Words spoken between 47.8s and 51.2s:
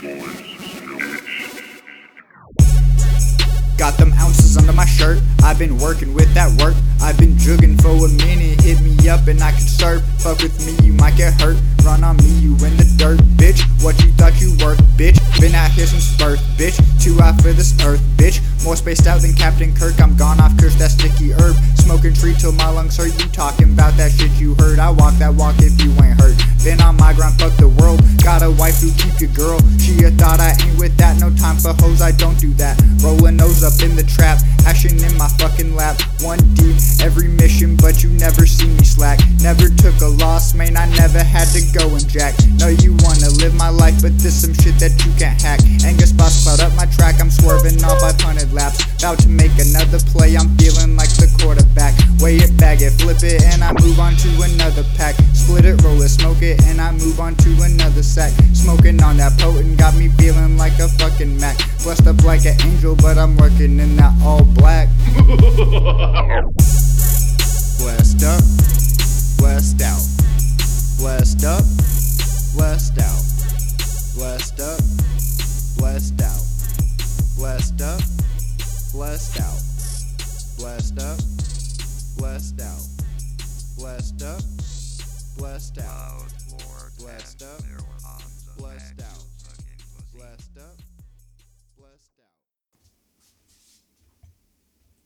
off 500 laps. About to make another play. I'm feeling like